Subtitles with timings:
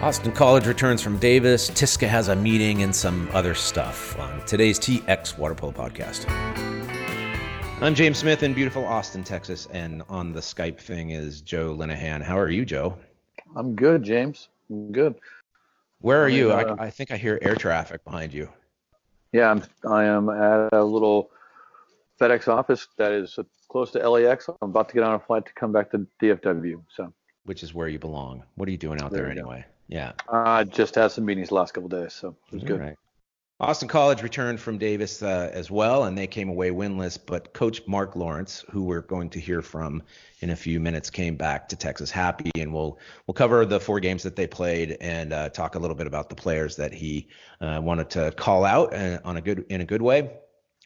[0.00, 1.68] Austin College returns from Davis.
[1.70, 6.24] Tisca has a meeting and some other stuff on today's TX Water Polo podcast.
[7.82, 12.22] I'm James Smith in beautiful Austin, Texas, and on the Skype thing is Joe Linehan.
[12.22, 12.96] How are you, Joe?
[13.56, 14.50] I'm good, James.
[14.70, 15.16] I'm good.
[16.00, 16.52] Where are you?
[16.52, 18.48] Uh, I, I, think I hear air traffic behind you.
[19.32, 19.64] Yeah, I'm.
[19.84, 21.32] I am at a little
[22.20, 23.36] FedEx office that is
[23.68, 24.48] close to LAX.
[24.48, 26.84] I'm about to get on a flight to come back to DFW.
[26.94, 27.12] So.
[27.46, 28.44] Which is where you belong.
[28.54, 29.64] What are you doing out there, there anyway?
[29.66, 29.74] Go.
[29.88, 30.12] Yeah.
[30.28, 32.80] I uh, just had some meetings the last couple days, so it was All good.
[32.80, 32.96] Right.
[33.60, 37.18] Austin College returned from Davis uh, as well, and they came away winless.
[37.24, 40.04] But Coach Mark Lawrence, who we're going to hear from
[40.40, 43.98] in a few minutes, came back to Texas happy, and we'll we'll cover the four
[43.98, 47.26] games that they played and uh, talk a little bit about the players that he
[47.60, 50.30] uh, wanted to call out uh, on a good in a good way.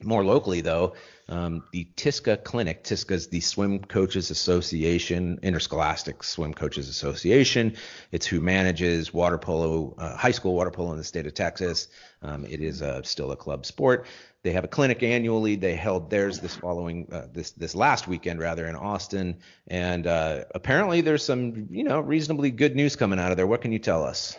[0.04, 0.94] More locally, though,
[1.28, 2.84] um, the TISCA Clinic.
[2.84, 7.76] TISCA is the Swim Coaches Association, Interscholastic Swim Coaches Association.
[8.10, 11.88] It's who manages water polo, uh, high school water polo in the state of Texas.
[12.22, 14.06] Um, it is uh, still a club sport.
[14.42, 15.54] They have a clinic annually.
[15.56, 19.38] They held theirs this following uh, this this last weekend rather in Austin,
[19.68, 23.46] and uh, apparently there's some you know reasonably good news coming out of there.
[23.46, 24.36] What can you tell us?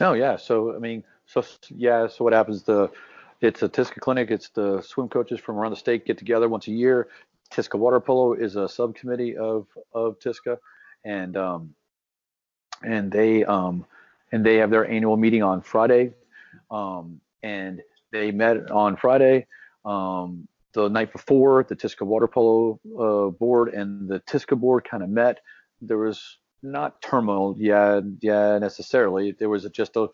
[0.00, 2.64] Oh yeah, so I mean, so yeah, so what happens?
[2.64, 2.90] The
[3.40, 4.30] it's a TISCA clinic.
[4.30, 7.08] It's the swim coaches from around the state get together once a year.
[7.52, 10.58] TISCA Water Polo is a subcommittee of of TISCA,
[11.04, 11.74] and um,
[12.82, 13.86] and they um,
[14.32, 16.12] and they have their annual meeting on Friday,
[16.70, 17.80] um, and
[18.12, 19.46] they met on Friday.
[19.84, 25.02] Um, the night before, the TISCA Water Polo uh, board and the TISCA board kind
[25.02, 25.40] of met.
[25.80, 29.32] There was not turmoil, yeah, yeah, necessarily.
[29.32, 30.08] There was just a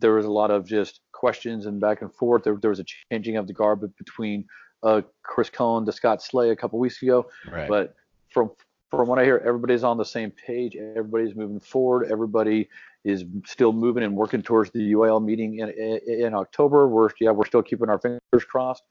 [0.00, 2.44] there was a lot of just questions and back and forth.
[2.44, 4.44] There, there was a changing of the guard between
[4.82, 7.26] uh, Chris Cohen to Scott Slay a couple weeks ago.
[7.50, 7.68] Right.
[7.68, 7.94] But
[8.30, 8.50] from
[8.90, 10.76] from what I hear, everybody's on the same page.
[10.76, 12.10] Everybody's moving forward.
[12.10, 12.68] Everybody
[13.04, 16.88] is still moving and working towards the UIL meeting in, in, in October.
[16.88, 18.82] We're yeah, we're still keeping our fingers crossed.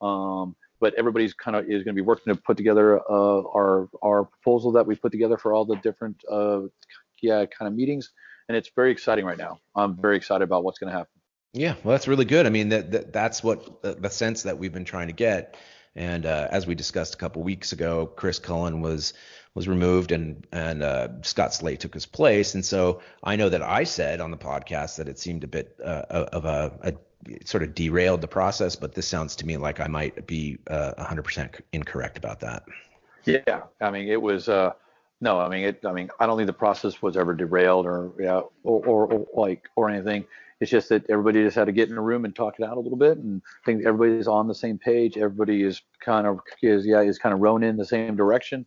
[0.00, 3.88] Um, but everybody's kind of is going to be working to put together uh, our
[4.02, 6.62] our proposal that we put together for all the different uh,
[7.22, 8.10] yeah kind of meetings
[8.48, 9.60] and it's very exciting right now.
[9.74, 11.10] I'm very excited about what's going to happen.
[11.52, 12.46] Yeah, well, that's really good.
[12.46, 15.56] I mean, that, that that's what the, the sense that we've been trying to get.
[15.94, 19.14] And uh, as we discussed a couple weeks ago, Chris Cullen was
[19.54, 22.54] was removed and and uh, Scott Slay took his place.
[22.54, 25.76] And so I know that I said on the podcast that it seemed a bit
[25.82, 26.94] uh, of a, a,
[27.46, 30.92] sort of derailed the process, but this sounds to me like I might be uh,
[30.98, 32.64] 100% incorrect about that.
[33.24, 34.48] Yeah, I mean it was.
[34.48, 34.72] Uh,
[35.20, 38.12] no, I mean, it, I mean, I don't think the process was ever derailed or,
[38.18, 40.24] yeah, or, or, or, like, or anything.
[40.60, 42.76] It's just that everybody just had to get in a room and talk it out
[42.76, 45.16] a little bit, and I think everybody's on the same page.
[45.16, 48.64] Everybody is kind of is yeah is kind of rowing in the same direction.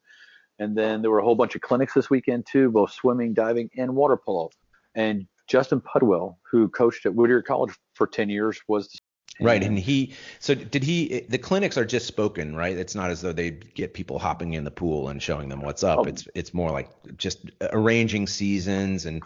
[0.59, 3.69] And then there were a whole bunch of clinics this weekend too, both swimming, diving,
[3.77, 4.49] and water polo.
[4.95, 8.99] And Justin Pudwell, who coached at Whittier College for 10 years, was the
[9.39, 12.75] Right, and he so did he the clinics are just spoken, right?
[12.75, 15.83] It's not as though they get people hopping in the pool and showing them what's
[15.83, 15.99] up.
[15.99, 16.03] Oh.
[16.03, 19.21] It's it's more like just arranging seasons and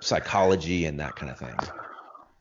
[0.00, 1.54] psychology and that kind of thing.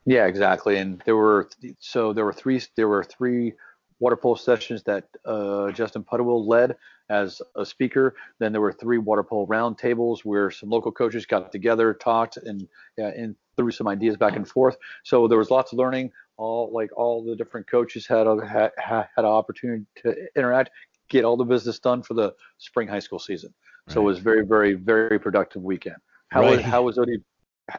[0.05, 0.77] Yeah, exactly.
[0.77, 1.49] And there were
[1.79, 3.53] so there were three there were three
[3.99, 6.75] water polo sessions that uh, Justin Pudwell led
[7.09, 8.15] as a speaker.
[8.39, 12.67] Then there were three water polo roundtables where some local coaches got together, talked, and
[12.97, 14.77] yeah, and threw some ideas back and forth.
[15.03, 18.71] So there was lots of learning all like all the different coaches had a, had,
[18.77, 20.71] had an opportunity to interact,
[21.09, 23.53] get all the business done for the spring high school season.
[23.89, 24.03] So right.
[24.03, 25.97] it was very, very, very productive weekend.
[26.29, 26.57] How right.
[26.57, 27.09] was how was OD,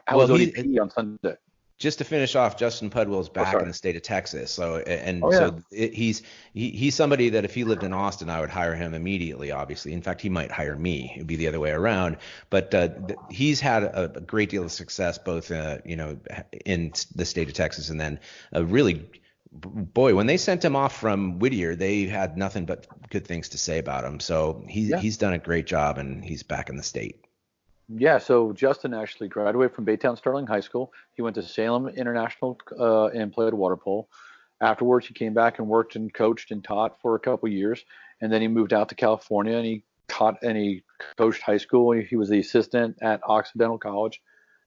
[0.07, 1.35] how well, was ODP he, on Sunday?
[1.77, 4.51] Just to finish off, Justin Pudwell's oh, back oh, in the state of Texas.
[4.51, 5.37] So and oh, yeah.
[5.37, 8.75] so it, he's he, he's somebody that if he lived in Austin, I would hire
[8.75, 9.51] him immediately.
[9.51, 11.11] Obviously, in fact, he might hire me.
[11.15, 12.17] It'd be the other way around.
[12.49, 16.17] But uh, th- he's had a, a, great deal of success both uh, you know
[16.65, 18.19] in the state of Texas and then
[18.53, 19.09] a really
[19.51, 23.57] boy when they sent him off from Whittier, they had nothing but good things to
[23.57, 24.19] say about him.
[24.19, 24.99] So he's yeah.
[24.99, 27.24] he's done a great job and he's back in the state.
[27.89, 30.91] Yeah, so Justin actually graduated from Baytown Sterling High School.
[31.13, 34.07] He went to Salem International uh, and played water polo.
[34.61, 37.83] Afterwards, he came back and worked and coached and taught for a couple years,
[38.21, 40.83] and then he moved out to California and he taught and he
[41.17, 41.91] coached high school.
[41.91, 44.21] He was the assistant at Occidental College,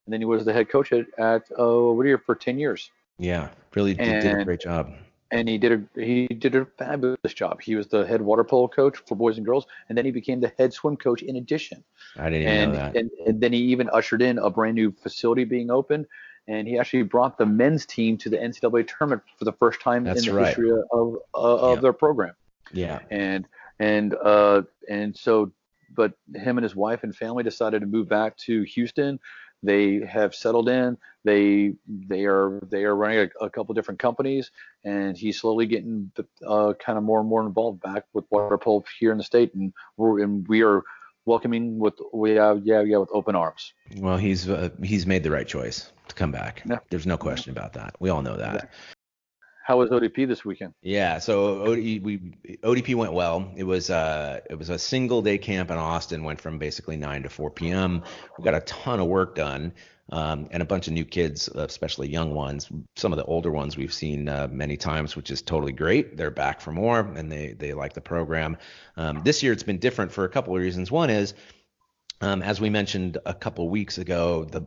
[0.07, 2.91] and then he was the head coach at, at uh, Whittier for 10 years.
[3.19, 4.93] Yeah, really did, did a great job
[5.31, 7.61] and he did a he did a fabulous job.
[7.61, 10.41] He was the head water polo coach for boys and girls, and then he became
[10.41, 11.85] the head swim coach in addition.
[12.17, 12.97] I didn't and, know that.
[12.97, 16.07] And, and then he even ushered in a brand new facility being opened,
[16.47, 20.05] and he actually brought the men's team to the NCAA tournament for the first time
[20.05, 20.47] That's in the right.
[20.47, 21.81] history of of, of yeah.
[21.83, 22.35] their program.
[22.73, 23.01] Yeah.
[23.11, 23.47] And
[23.79, 25.53] and uh and so,
[25.95, 29.21] but him and his wife and family decided to move back to Houston
[29.63, 30.97] they have settled in.
[31.25, 34.51] They they are they are running a, a couple different companies,
[34.85, 36.11] and he's slowly getting
[36.47, 39.55] uh, kind of more and more involved back with water polo here in the state,
[39.55, 40.83] and we're and we are
[41.27, 43.75] welcoming with we have yeah yeah with open arms.
[43.97, 46.63] Well, he's uh, he's made the right choice to come back.
[46.65, 46.79] Yeah.
[46.91, 47.97] There's no question about that.
[48.01, 48.55] We all know that.
[48.55, 48.65] Yeah.
[49.69, 50.73] How was ODP this weekend?
[50.81, 52.01] Yeah, so we,
[52.63, 53.53] ODP went well.
[53.55, 56.25] It was uh it was a single day camp in Austin.
[56.25, 58.03] Went from basically 9 to 4 p.m.
[58.39, 59.75] We got a ton of work done.
[60.11, 62.71] Um, and a bunch of new kids, especially young ones.
[62.97, 66.17] Some of the older ones we've seen uh, many times, which is totally great.
[66.17, 68.57] They're back for more, and they they like the program.
[68.97, 70.91] Um, this year it's been different for a couple of reasons.
[70.91, 71.35] One is
[72.21, 74.63] um, as we mentioned a couple weeks ago, the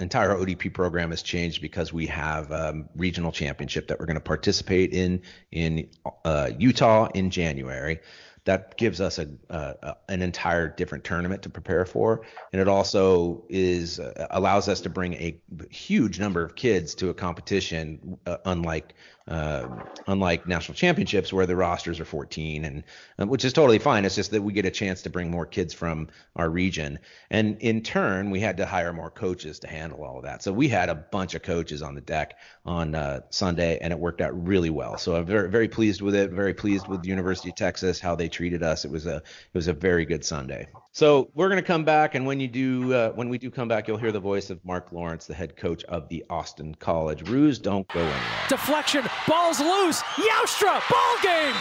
[0.00, 4.20] entire ODP program has changed because we have um, regional championship that we're going to
[4.20, 5.88] participate in in
[6.24, 8.00] uh, Utah in January.
[8.44, 12.22] That gives us a, uh, an entire different tournament to prepare for,
[12.52, 15.40] and it also is uh, allows us to bring a
[15.70, 18.94] huge number of kids to a competition, uh, unlike
[19.28, 19.68] uh,
[20.06, 22.84] unlike national championships where the rosters are 14 and
[23.18, 24.04] um, which is totally fine.
[24.04, 26.98] It's just that we get a chance to bring more kids from our region.
[27.30, 30.42] And in turn we had to hire more coaches to handle all of that.
[30.42, 33.98] So we had a bunch of coaches on the deck on uh, sunday and it
[33.98, 34.98] worked out really well.
[34.98, 38.14] So i'm very very pleased with it very pleased with the university of texas how
[38.16, 38.84] they treated us.
[38.84, 40.68] It was a it was a very good sunday.
[40.94, 43.66] So we're going to come back, and when you do, uh, when we do come
[43.66, 47.26] back, you'll hear the voice of Mark Lawrence, the head coach of the Austin College.
[47.30, 47.58] Roos.
[47.58, 48.20] Don't go anywhere.
[48.50, 50.02] Deflection, ball's loose.
[50.16, 51.54] Youstra, ball game.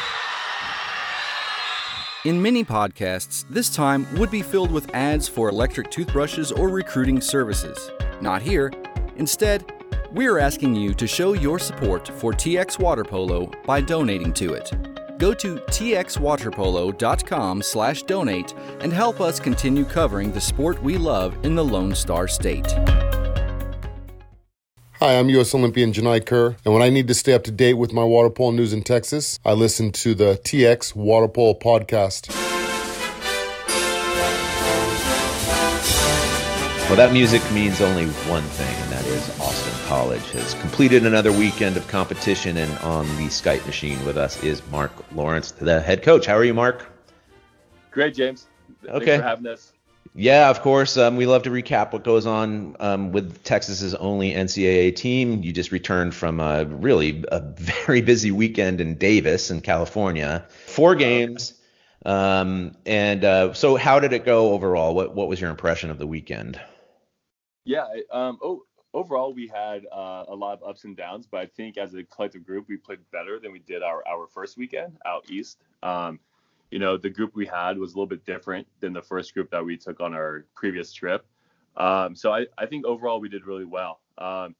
[2.26, 7.20] In many podcasts, this time would be filled with ads for electric toothbrushes or recruiting
[7.20, 7.90] services.
[8.22, 8.72] Not here.
[9.16, 9.66] Instead,
[10.12, 14.72] we're asking you to show your support for TX Water Polo by donating to it
[15.22, 21.54] go to txwaterpolo.com slash donate and help us continue covering the sport we love in
[21.54, 22.74] the Lone Star State.
[25.04, 25.56] Hi, I'm U.S.
[25.56, 28.30] Olympian Genai Kerr, and when I need to stay up to date with my water
[28.30, 32.30] polo news in Texas, I listen to the TX Water Polo podcast.
[36.88, 41.32] Well, that music means only one thing, and that is Austin College has completed another
[41.32, 46.04] weekend of competition, and on the Skype machine with us is Mark Lawrence, the head
[46.04, 46.28] coach.
[46.28, 46.86] How are you, Mark?
[47.90, 48.46] Great, James.
[48.88, 49.06] Okay.
[49.06, 49.71] Thanks for having us.
[50.14, 50.98] Yeah, of course.
[50.98, 55.42] Um, we love to recap what goes on um, with Texas's only NCAA team.
[55.42, 60.46] You just returned from a really a very busy weekend in Davis, in California.
[60.50, 61.54] Four games.
[62.06, 64.94] Um, and uh, so, how did it go overall?
[64.96, 66.60] What What was your impression of the weekend?
[67.64, 67.86] Yeah.
[68.12, 68.64] Um, oh,
[68.94, 72.04] overall, we had uh, a lot of ups and downs, but I think as a
[72.04, 75.60] collective group, we played better than we did our, our first weekend out east.
[75.84, 76.20] Um,
[76.72, 79.52] you know, the group we had was a little bit different than the first group
[79.52, 81.26] that we took on our previous trip.
[81.76, 84.02] Um, so I, I think overall we did really well.
[84.18, 84.56] Um,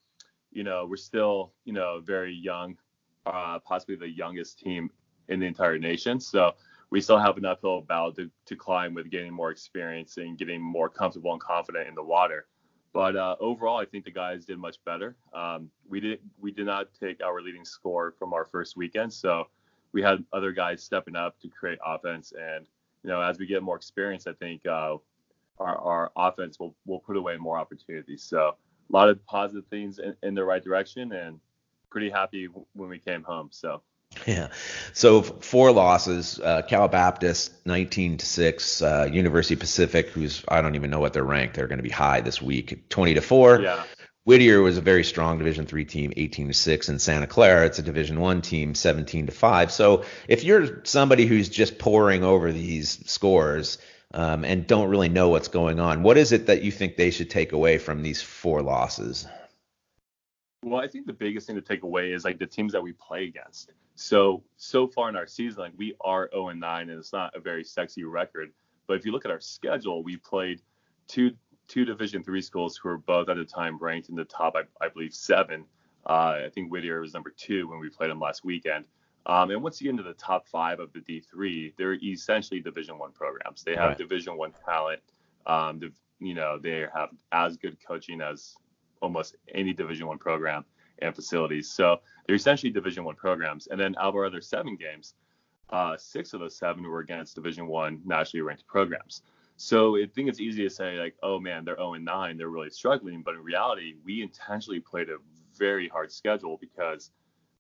[0.52, 2.78] you know, we're still, you know, very young,
[3.26, 4.92] uh, possibly the youngest team
[5.30, 6.20] in the entire nation.
[6.20, 6.54] So
[6.90, 10.62] we still have an uphill battle to, to climb with getting more experience and getting
[10.62, 12.48] more comfortable and confident in the water.
[12.94, 15.16] But uh, overall, I think the guys did much better.
[15.34, 19.48] Um, we did we did not take our leading score from our first weekend, so
[19.94, 22.34] we had other guys stepping up to create offense.
[22.38, 22.66] And
[23.04, 24.98] you know, as we get more experience, I think uh,
[25.60, 28.24] our, our offense will will put away more opportunities.
[28.24, 28.56] So
[28.90, 31.40] a lot of positive things in, in the right direction, and
[31.90, 33.50] pretty happy when we came home.
[33.52, 33.82] So.
[34.28, 34.50] Yeah.
[34.92, 36.38] So four losses.
[36.38, 38.82] Uh, Cal Baptist 19 to six.
[38.82, 41.56] Uh, University Pacific, who's I don't even know what they're ranked.
[41.56, 42.90] They're going to be high this week.
[42.90, 43.62] 20 to four.
[43.62, 43.84] Yeah.
[44.24, 47.80] Whittier was a very strong Division three team, 18 to six, and Santa Clara, it's
[47.80, 49.72] a Division one team, 17 to five.
[49.72, 53.80] So if you're somebody who's just poring over these scores
[54.14, 57.10] um, and don't really know what's going on, what is it that you think they
[57.10, 59.28] should take away from these four losses?
[60.64, 62.94] Well, I think the biggest thing to take away is like the teams that we
[62.94, 63.72] play against.
[63.96, 67.36] So so far in our season, like we are 0 and 9, and it's not
[67.36, 68.52] a very sexy record.
[68.86, 70.62] But if you look at our schedule, we played
[71.08, 71.32] two
[71.72, 74.86] two Division three schools who were both at the time ranked in the top, I,
[74.86, 75.64] I believe, seven.
[76.06, 78.84] Uh, I think Whittier was number two when we played them last weekend.
[79.26, 82.98] Um, and once you get into the top five of the D3, they're essentially Division
[82.98, 83.64] One programs.
[83.64, 83.98] They have right.
[83.98, 85.00] Division One talent.
[85.46, 85.80] Um,
[86.20, 88.56] you know, they have as good coaching as
[89.02, 90.66] almost any Division One program
[91.00, 91.72] and facilities.
[91.72, 93.68] So they're essentially Division One programs.
[93.68, 95.14] And then out of our other seven games,
[95.70, 99.22] uh, six of those seven were against Division One nationally ranked programs.
[99.62, 102.50] So I think it's easy to say like, oh man, they're 0 and 9, they're
[102.50, 103.22] really struggling.
[103.22, 105.18] But in reality, we intentionally played a
[105.56, 107.12] very hard schedule because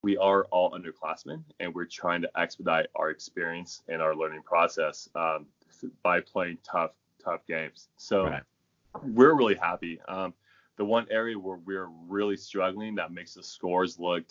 [0.02, 5.10] we are all underclassmen and we're trying to expedite our experience and our learning process
[5.14, 5.46] um,
[6.02, 6.94] by playing tough,
[7.24, 7.90] tough games.
[7.98, 8.44] So right.
[9.04, 10.02] we're really happy.
[10.08, 10.34] Um,
[10.78, 14.24] the one area where we're really struggling that makes the scores look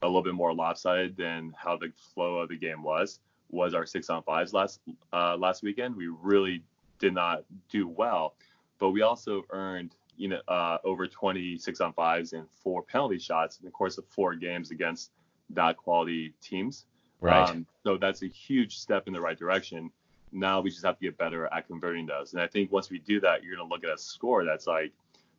[0.00, 3.84] a little bit more lopsided than how the flow of the game was was our
[3.84, 4.80] six on fives last
[5.12, 5.96] uh, last weekend.
[5.96, 6.62] We really
[7.00, 8.34] did not do well,
[8.78, 13.58] but we also earned you know uh, over 26 on fives and four penalty shots
[13.58, 15.10] in the course of four games against
[15.50, 16.86] that quality teams.
[17.20, 17.48] Right.
[17.48, 19.90] Um, so that's a huge step in the right direction.
[20.32, 22.32] Now we just have to get better at converting those.
[22.32, 24.66] And I think once we do that, you're going to look at a score that's
[24.66, 24.92] like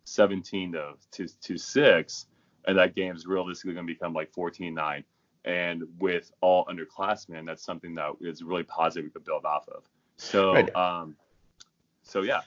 [0.03, 2.25] 17 to, to, to 6,
[2.67, 5.03] and that game is realistically going to become like 14 9.
[5.43, 9.83] And with all underclassmen, that's something that is really positive we could build off of.
[10.17, 10.75] So, right.
[10.75, 11.15] um,
[12.03, 12.41] so yeah.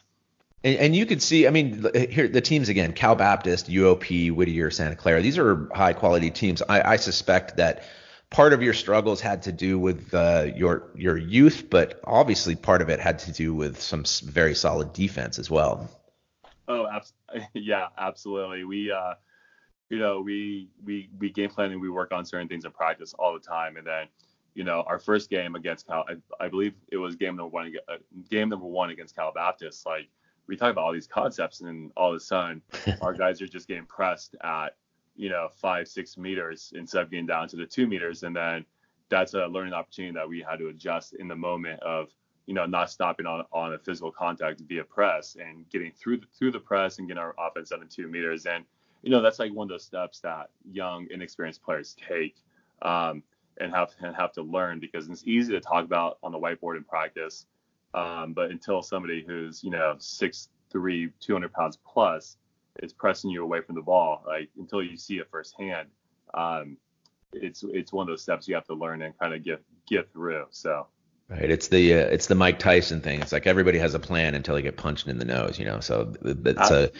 [0.62, 4.70] And, and, you could see, I mean, here the teams again: Cal Baptist, UOP, Whittier,
[4.70, 5.20] Santa Clara.
[5.20, 6.62] These are high quality teams.
[6.62, 7.84] I, I suspect that
[8.30, 12.82] part of your struggles had to do with uh, your your youth, but obviously part
[12.82, 15.88] of it had to do with some very solid defense as well.
[16.66, 18.64] Oh, ab- yeah, absolutely.
[18.64, 19.14] We, uh,
[19.90, 23.14] you know, we we we game plan and we work on certain things in practice
[23.18, 24.06] all the time, and then,
[24.54, 27.72] you know, our first game against Cal, I, I believe it was game number one,
[27.88, 27.96] uh,
[28.30, 29.84] game number one against Cal Baptist.
[29.86, 30.08] Like
[30.46, 32.62] we talk about all these concepts, and all of a sudden,
[33.00, 34.76] our guys are just getting pressed at
[35.16, 38.22] you know, five, six meters instead of getting down to the two meters.
[38.22, 38.64] And then
[39.08, 42.08] that's a learning opportunity that we had to adjust in the moment of,
[42.46, 46.26] you know, not stopping on, on a physical contact via press and getting through the,
[46.36, 48.46] through the press and getting our offense seven two meters.
[48.46, 48.64] And,
[49.02, 52.36] you know, that's like one of those steps that young, inexperienced players take
[52.82, 53.22] um,
[53.60, 56.76] and have and have to learn because it's easy to talk about on the whiteboard
[56.76, 57.46] in practice.
[57.94, 62.36] Um, but until somebody who's, you know, six three, 200 pounds plus
[62.82, 64.24] is pressing you away from the ball.
[64.26, 65.88] Like until you see it firsthand,
[66.34, 66.76] um,
[67.32, 70.12] it's it's one of those steps you have to learn and kind of get get
[70.12, 70.46] through.
[70.50, 70.86] So
[71.26, 71.50] Right.
[71.50, 73.22] It's the uh, it's the Mike Tyson thing.
[73.22, 75.80] It's like everybody has a plan until they get punched in the nose, you know.
[75.80, 76.90] So it's a,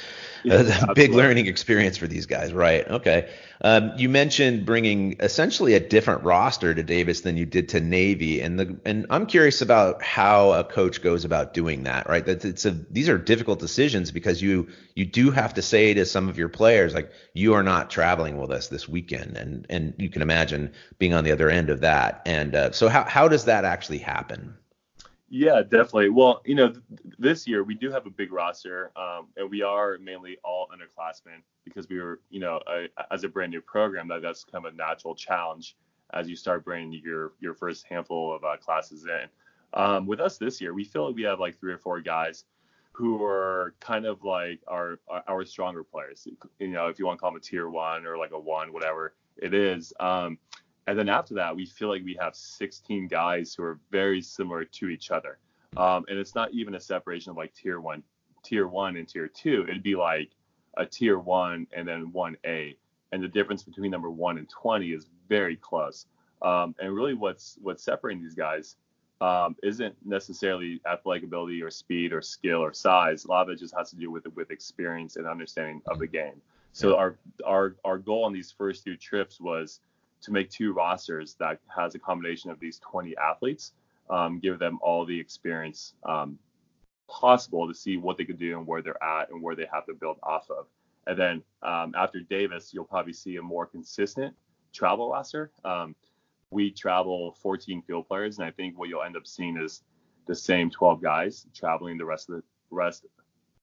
[0.47, 2.89] a, a big learning experience for these guys, right?
[2.89, 3.29] Okay.
[3.61, 8.41] Um, you mentioned bringing essentially a different roster to Davis than you did to Navy,
[8.41, 12.25] and the and I'm curious about how a coach goes about doing that, right?
[12.25, 16.05] That it's a these are difficult decisions because you you do have to say to
[16.07, 19.95] some of your players like you are not traveling with us this weekend, and and
[19.99, 22.23] you can imagine being on the other end of that.
[22.27, 24.24] And uh, so how how does that actually happen?
[24.25, 24.55] Happen?
[25.29, 26.11] Yeah, definitely.
[26.11, 26.83] Well, you know, th-
[27.19, 31.43] this year we do have a big roster, um, and we are mainly all underclassmen
[31.65, 34.73] because we were, you know, a, as a brand new program, that that's kind of
[34.73, 35.77] a natural challenge
[36.13, 39.29] as you start bringing your your first handful of uh, classes in.
[39.73, 42.45] Um, with us this year, we feel like we have like three or four guys
[42.93, 46.29] who are kind of like our our stronger players.
[46.61, 48.73] You know, if you want to call them a tier one or like a one,
[48.73, 49.93] whatever it is.
[49.99, 50.39] Um,
[50.87, 54.65] and then after that, we feel like we have 16 guys who are very similar
[54.65, 55.39] to each other.
[55.77, 58.03] Um, and it's not even a separation of like tier one,
[58.43, 59.65] tier one and tier two.
[59.69, 60.31] It'd be like
[60.77, 62.77] a tier one and then one A.
[63.13, 66.07] And the difference between number one and 20 is very close.
[66.43, 68.77] Um, and really, what's what's separating these guys
[69.21, 73.25] um, isn't necessarily athletic ability or speed or skill or size.
[73.25, 76.07] A lot of it just has to do with with experience and understanding of the
[76.07, 76.43] game.
[76.73, 79.81] So our our our goal on these first two trips was
[80.25, 83.73] to make two rosters that has a combination of these 20 athletes,
[84.11, 86.39] um, give them all the experience um,
[87.09, 89.85] possible to see what they could do and where they're at and where they have
[89.87, 90.67] to build off of.
[91.07, 94.35] And then um, after Davis, you'll probably see a more consistent
[94.73, 95.51] travel roster.
[95.65, 95.95] Um,
[96.51, 99.83] we travel 14 field players, and I think what you'll end up seeing is
[100.27, 103.05] the same 12 guys traveling the rest of the rest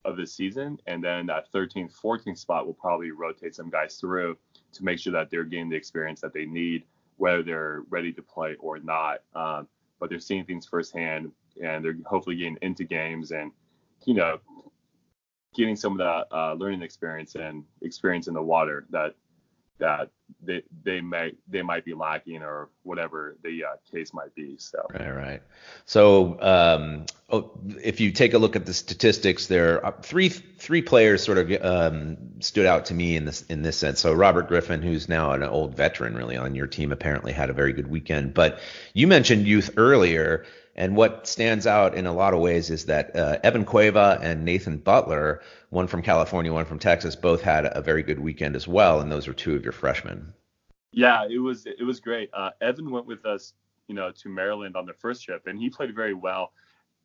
[0.06, 0.80] of the season.
[0.86, 4.38] And then that 13th, 14th spot will probably rotate some guys through
[4.74, 6.84] to make sure that they're getting the experience that they need,
[7.18, 9.20] whether they're ready to play or not.
[9.36, 9.68] Um,
[10.00, 11.32] but they're seeing things firsthand
[11.64, 13.52] and they're hopefully getting into games and,
[14.06, 14.40] you know,
[15.54, 19.16] getting some of that uh, learning experience and experience in the water that
[19.82, 20.10] that
[20.42, 24.56] they they may they might be lacking or whatever the uh, case might be.
[24.58, 25.42] So right, right.
[25.86, 27.52] So um, oh,
[27.84, 31.52] if you take a look at the statistics, there are three three players sort of
[31.64, 34.00] um, stood out to me in this in this sense.
[34.00, 37.54] So Robert Griffin, who's now an old veteran, really on your team, apparently had a
[37.54, 38.34] very good weekend.
[38.34, 38.60] But
[38.94, 40.46] you mentioned youth earlier.
[40.76, 44.46] And what stands out in a lot of ways is that uh, Evan Cueva and
[44.46, 48.68] Nathan Butler, one from California, one from Texas, both had a very good weekend as
[48.68, 49.02] well.
[49.02, 50.34] And those are two of your freshmen.
[50.92, 52.30] Yeah, it was it was great.
[52.34, 53.54] Uh, Evan went with us,
[53.88, 56.52] you know, to Maryland on the first trip, and he played very well.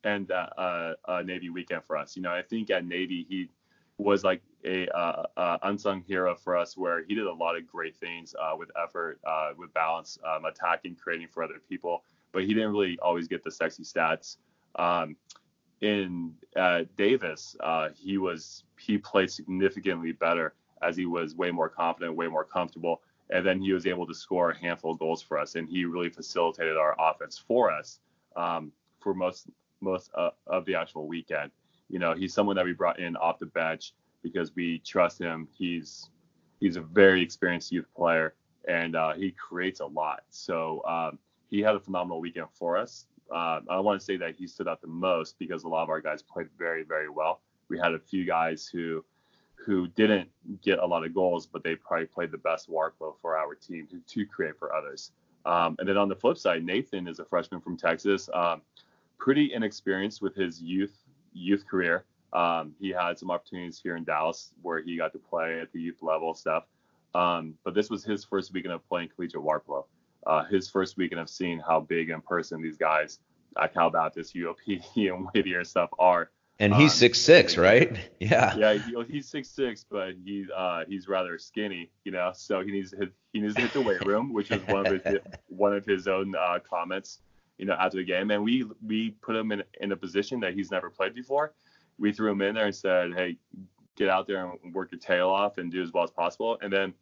[0.03, 3.49] And uh, uh, uh Navy weekend for us, you know, I think at Navy he
[3.97, 7.65] was like a uh, uh, unsung hero for us, where he did a lot of
[7.65, 9.19] great things with effort,
[9.57, 13.51] with balance, um, attacking, creating for other people but he didn't really always get the
[13.51, 14.37] sexy stats.
[14.75, 15.15] Um,
[15.81, 21.69] in uh, Davis, uh, he was he played significantly better as he was way more
[21.69, 25.21] confident, way more comfortable, and then he was able to score a handful of goals
[25.21, 27.99] for us, and he really facilitated our offense for us
[28.35, 29.47] um, for most
[29.81, 31.51] most uh, of the actual weekend.
[31.89, 33.93] You know, he's someone that we brought in off the bench
[34.23, 35.47] because we trust him.
[35.57, 36.09] He's
[36.59, 38.33] he's a very experienced youth player,
[38.67, 40.23] and uh, he creates a lot.
[40.29, 43.05] So um, he had a phenomenal weekend for us.
[43.31, 45.89] Uh, I want to say that he stood out the most because a lot of
[45.89, 47.41] our guys played very, very well.
[47.69, 49.03] We had a few guys who
[49.55, 50.29] who didn't
[50.61, 53.87] get a lot of goals, but they probably played the best workflow for our team
[53.87, 55.11] to, to create for others.
[55.45, 58.61] Um, and then on the flip side, Nathan is a freshman from Texas, um,
[59.17, 62.05] pretty inexperienced with his youth youth career.
[62.33, 65.81] Um, he had some opportunities here in Dallas where he got to play at the
[65.81, 66.65] youth level stuff.
[67.15, 69.85] Um, but this was his first weekend of playing collegiate water polo.
[70.27, 73.19] Uh, his first weekend of seeing how big in person these guys
[73.57, 76.29] like how Cal this UOP, and Whittier stuff are.
[76.59, 77.97] And he's um, six six, right?
[78.19, 78.55] Yeah.
[78.57, 82.31] Yeah, he, he's six six, but he's uh, he's rather skinny, you know.
[82.33, 84.87] So he needs to hit, he needs to hit the weight room, which is one
[84.87, 85.17] of his
[85.49, 87.19] one of his own uh, comments,
[87.59, 88.31] you know, after the game.
[88.31, 91.53] And we we put him in in a position that he's never played before.
[91.99, 93.37] We threw him in there and said, hey,
[93.95, 96.57] get out there and work your tail off and do as well as possible.
[96.61, 96.93] And then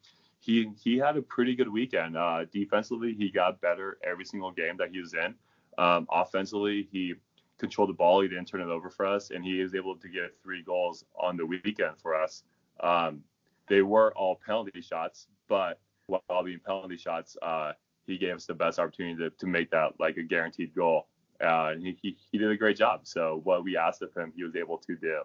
[0.45, 2.15] he he had a pretty good weekend.
[2.15, 5.33] Uh, defensively, he got better every single game that he was in.
[5.77, 7.15] Um, offensively, he
[7.57, 8.21] controlled the ball.
[8.21, 11.03] He didn't turn it over for us, and he was able to get three goals
[11.19, 12.43] on the weekend for us.
[12.81, 13.23] Um,
[13.67, 17.71] they were all penalty shots, but while being penalty shots, uh,
[18.05, 21.07] he gave us the best opportunity to, to make that like a guaranteed goal.
[21.43, 23.01] Uh, and he, he, he did a great job.
[23.03, 25.21] So what we asked of him, he was able to do.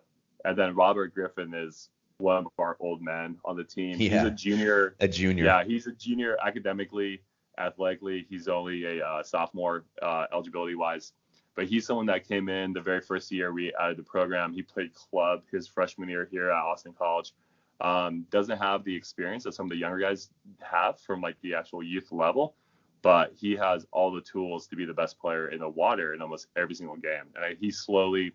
[0.46, 3.96] And then Robert Griffin is one of our old men on the team.
[3.98, 4.08] Yeah.
[4.08, 4.94] He's a junior.
[5.00, 5.44] A junior.
[5.44, 7.22] Yeah, he's a junior academically,
[7.58, 8.26] athletically.
[8.28, 11.12] He's only a uh, sophomore uh, eligibility wise
[11.60, 14.52] but he's someone that came in the very first year we added the program.
[14.52, 17.32] He played club his freshman year here at Austin College.
[17.80, 21.54] Um, doesn't have the experience that some of the younger guys have from like the
[21.54, 22.54] actual youth level,
[23.02, 26.20] but he has all the tools to be the best player in the water in
[26.20, 27.24] almost every single game.
[27.34, 28.32] And he's slowly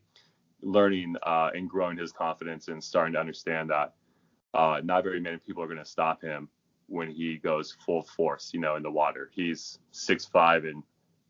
[0.66, 3.94] learning uh, and growing his confidence and starting to understand that
[4.54, 6.50] uh, not very many people are going to stop him
[6.88, 9.30] when he goes full force, you know, in the water.
[9.34, 10.84] He's six five and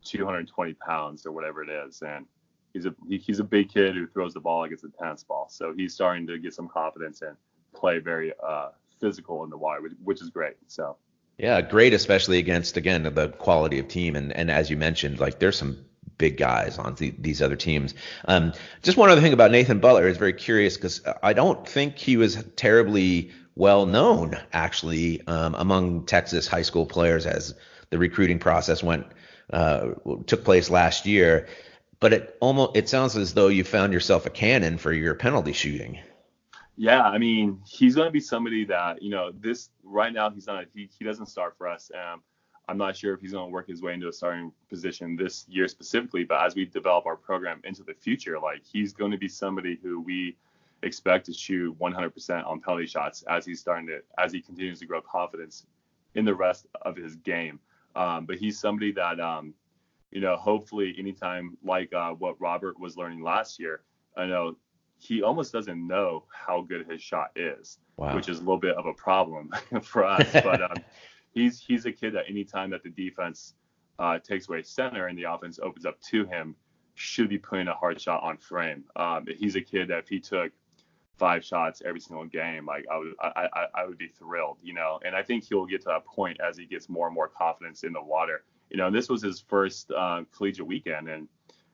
[0.04, 2.26] 220 pounds or whatever it is, and
[2.72, 5.48] he's a he's a big kid who throws the ball like it's a tennis ball.
[5.50, 7.36] So he's starting to get some confidence and
[7.74, 8.68] play very uh,
[9.00, 10.54] physical in the water, which, which is great.
[10.66, 10.96] So.
[11.38, 15.38] Yeah, great, especially against again the quality of team, and and as you mentioned, like
[15.38, 15.84] there's some
[16.18, 17.94] big guys on the, these other teams.
[18.26, 18.52] Um,
[18.82, 22.16] just one other thing about Nathan Butler is very curious because I don't think he
[22.16, 27.54] was terribly well known actually um, among Texas high school players as
[27.90, 29.06] the recruiting process went
[29.52, 29.90] uh,
[30.26, 31.48] took place last year.
[31.98, 35.52] But it almost it sounds as though you found yourself a cannon for your penalty
[35.52, 35.98] shooting.
[36.76, 40.28] Yeah, I mean, he's going to be somebody that you know this right now.
[40.28, 41.90] He's not he, he doesn't start for us.
[41.94, 42.22] Um,
[42.68, 45.46] I'm not sure if he's going to work his way into a starting position this
[45.48, 49.18] year specifically, but as we develop our program into the future, like he's going to
[49.18, 50.36] be somebody who we
[50.82, 54.86] expect to shoot 100% on penalty shots as he's starting to as he continues to
[54.86, 55.66] grow confidence
[56.14, 57.60] in the rest of his game.
[57.94, 59.54] Um, but he's somebody that, um,
[60.10, 63.82] you know, hopefully anytime like uh, what Robert was learning last year,
[64.16, 64.56] I know
[64.98, 68.14] he almost doesn't know how good his shot is, wow.
[68.14, 69.50] which is a little bit of a problem
[69.82, 70.26] for us.
[70.32, 70.76] but um,
[71.36, 73.54] he's he's a kid that anytime that the defense
[73.98, 76.56] uh, takes away center and the offense opens up to him,
[76.94, 78.84] should be putting a hard shot on frame.
[78.96, 80.50] Um, he's a kid that if he took
[81.18, 84.72] five shots every single game, like I would I, I, I would be thrilled, you
[84.72, 84.98] know.
[85.04, 87.84] And I think he'll get to that point as he gets more and more confidence
[87.84, 88.44] in the water.
[88.70, 91.28] You know, and this was his first uh, collegiate weekend, and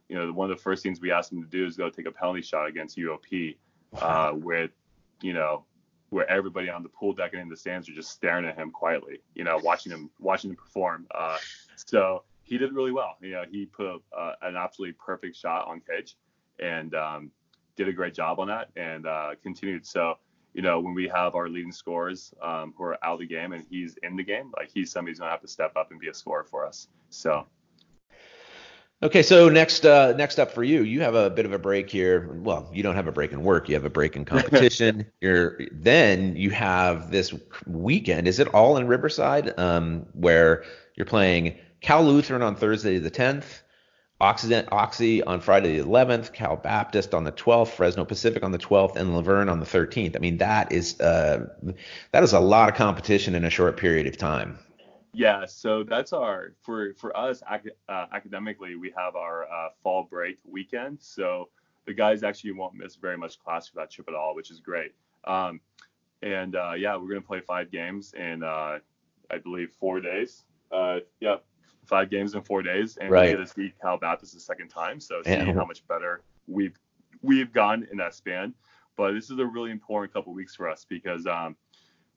[0.09, 2.07] you know, one of the first things we asked him to do is go take
[2.07, 3.57] a penalty shot against UOP,
[4.01, 4.73] uh, with
[5.23, 5.65] you know,
[6.13, 8.71] where everybody on the pool deck and in the stands are just staring at him
[8.71, 11.07] quietly, you know, watching him watching him perform.
[11.15, 11.39] Uh,
[11.75, 13.17] so he did really well.
[13.23, 16.17] You know, he put uh, an absolutely perfect shot on cage,
[16.59, 17.31] and um,
[17.77, 19.87] did a great job on that and uh, continued.
[19.87, 20.19] So,
[20.53, 23.55] you know, when we have our leading scorers um, who are out of the game
[23.55, 25.99] and he's in the game, like he's somebody who's gonna have to step up and
[25.99, 26.89] be a scorer for us.
[27.09, 27.47] So.
[29.03, 31.91] Okay, so next uh, next up for you, you have a bit of a break
[31.91, 32.39] here.
[32.41, 35.07] Well, you don't have a break in work, you have a break in competition.
[35.21, 37.35] You're then you have this
[37.67, 38.29] weekend.
[38.29, 43.63] Is it all in Riverside, um, where you're playing Cal Lutheran on Thursday the 10th,
[44.21, 48.59] Occident, Oxy on Friday the 11th, Cal Baptist on the 12th, Fresno Pacific on the
[48.59, 50.15] 12th, and La Verne on the 13th.
[50.15, 51.49] I mean, that is uh,
[52.13, 54.61] that is a lot of competition in a short period of time.
[55.15, 60.05] Yeah, so that's our for for us ac- uh, academically, we have our uh, fall
[60.05, 60.99] break weekend.
[61.01, 61.51] So
[61.87, 64.61] the guys actually won't miss very much class for that trip at all, which is
[64.61, 64.93] great.
[65.25, 65.61] Um,
[66.23, 68.79] and uh, yeah, we're gonna play five games in uh,
[69.31, 70.45] I believe four days.
[70.71, 71.37] Uh, yeah,
[71.85, 73.27] five games in four days, and right.
[73.27, 74.99] we get to see Cal Baptist the second time.
[74.99, 75.53] So seeing yeah.
[75.53, 76.79] how much better we've
[77.21, 78.55] we've gone in that span.
[78.97, 81.57] But this is a really important couple weeks for us because um,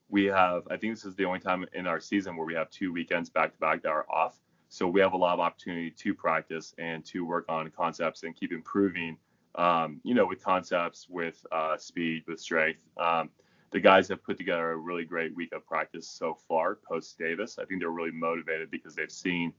[0.09, 2.69] we have I think this is the only time in our season where we have
[2.69, 4.39] two weekends back to back that are off.
[4.69, 8.35] So we have a lot of opportunity to practice and to work on concepts and
[8.35, 9.17] keep improving.
[9.55, 12.81] Um, you know, with concepts, with uh, speed, with strength.
[12.97, 13.29] Um,
[13.71, 17.57] the guys have put together a really great week of practice so far post Davis.
[17.59, 19.53] I think they're really motivated because they've seen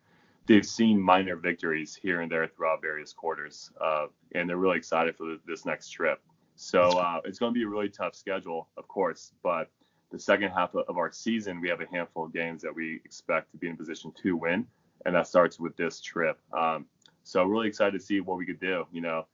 [0.46, 5.16] they've seen minor victories here and there throughout various quarters, uh, and they're really excited
[5.16, 6.20] for this next trip.
[6.54, 9.70] So uh, it's going to be a really tough schedule, of course, but
[10.16, 13.50] the second half of our season, we have a handful of games that we expect
[13.52, 14.66] to be in a position to win,
[15.04, 16.38] and that starts with this trip.
[16.52, 16.86] Um,
[17.22, 18.86] so really excited to see what we could do.
[18.92, 19.26] You know,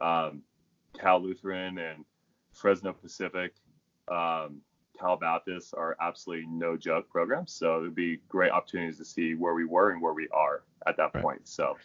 [0.00, 0.42] um,
[0.98, 2.04] Cal Lutheran and
[2.52, 3.52] Fresno Pacific
[4.10, 4.60] um,
[4.98, 7.52] Cal Baptist are absolutely no joke programs.
[7.52, 10.62] So it would be great opportunities to see where we were and where we are
[10.86, 11.22] at that right.
[11.22, 11.48] point.
[11.48, 11.76] So.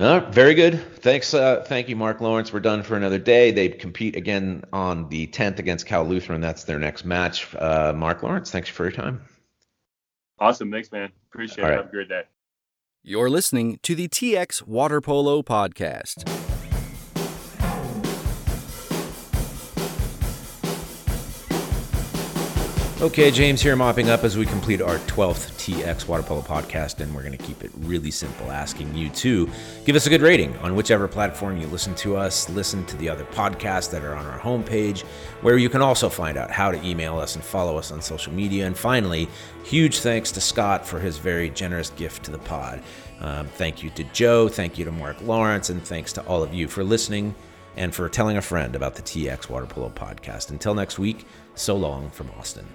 [0.00, 0.80] Uh, very good.
[1.00, 1.34] Thanks.
[1.34, 2.52] Uh, thank you, Mark Lawrence.
[2.52, 3.50] We're done for another day.
[3.50, 6.40] They compete again on the 10th against Cal Lutheran.
[6.40, 7.52] That's their next match.
[7.54, 9.22] Uh, Mark Lawrence, thanks for your time.
[10.38, 10.70] Awesome.
[10.70, 11.10] Thanks, man.
[11.32, 11.70] Appreciate All it.
[11.70, 11.76] Right.
[11.78, 12.22] Have a great day.
[13.02, 16.47] You're listening to the TX Water Polo Podcast.
[23.00, 27.14] Okay, James here mopping up as we complete our 12th TX Water Polo podcast, and
[27.14, 29.48] we're going to keep it really simple, asking you to
[29.84, 32.48] give us a good rating on whichever platform you listen to us.
[32.48, 35.02] Listen to the other podcasts that are on our homepage,
[35.42, 38.32] where you can also find out how to email us and follow us on social
[38.32, 38.66] media.
[38.66, 39.28] And finally,
[39.62, 42.82] huge thanks to Scott for his very generous gift to the pod.
[43.20, 46.52] Um, thank you to Joe, thank you to Mark Lawrence, and thanks to all of
[46.52, 47.36] you for listening
[47.78, 50.50] and for telling a friend about the TX Water Polo podcast.
[50.50, 52.66] Until next week, so long from Austin.